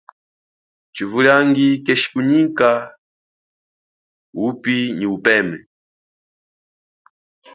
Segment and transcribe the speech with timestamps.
[0.93, 2.69] Tshivuliangi keshikunyika
[4.39, 5.57] wupi nyi upeme.